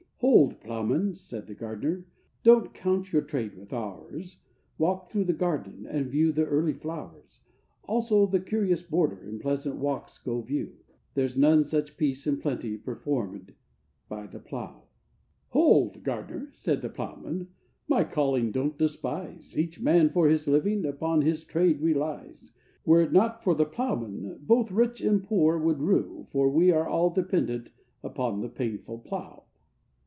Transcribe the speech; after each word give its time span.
'Hold! 0.21 0.61
ploughman,' 0.61 1.15
said 1.15 1.47
the 1.47 1.55
gardener, 1.55 2.05
'don't 2.43 2.75
count 2.75 3.11
your 3.11 3.23
trade 3.23 3.57
with 3.57 3.73
ours, 3.73 4.37
Walk 4.77 5.09
through 5.09 5.23
the 5.23 5.33
garden, 5.33 5.87
and 5.89 6.11
view 6.11 6.31
the 6.31 6.45
early 6.45 6.73
flowers; 6.73 7.39
Also 7.85 8.27
the 8.27 8.39
curious 8.39 8.83
border 8.83 9.19
and 9.27 9.41
pleasant 9.41 9.77
walks 9.77 10.19
go 10.19 10.41
view,— 10.41 10.77
There's 11.15 11.35
none 11.35 11.63
such 11.63 11.97
peace 11.97 12.27
and 12.27 12.39
plenty 12.39 12.77
performèd 12.77 13.55
by 14.09 14.27
the 14.27 14.37
plough!' 14.39 14.83
'Hold! 15.49 16.03
gardener,' 16.03 16.51
said 16.53 16.83
the 16.83 16.89
ploughman, 16.89 17.47
'my 17.87 18.03
calling 18.03 18.51
don't 18.51 18.77
despise, 18.77 19.57
Each 19.57 19.79
man 19.81 20.11
for 20.11 20.27
his 20.29 20.47
living 20.47 20.85
upon 20.85 21.23
his 21.23 21.43
trade 21.43 21.81
relies; 21.81 22.51
Were 22.85 23.01
it 23.01 23.11
not 23.11 23.43
for 23.43 23.55
the 23.55 23.65
ploughman, 23.65 24.37
both 24.43 24.71
rich 24.71 25.01
and 25.01 25.23
poor 25.23 25.57
would 25.57 25.81
rue, 25.81 26.27
For 26.29 26.47
we 26.47 26.69
are 26.69 26.87
all 26.87 27.09
dependent 27.09 27.71
upon 28.03 28.41
the 28.41 28.49
painful 28.49 28.99
plough. 28.99 29.45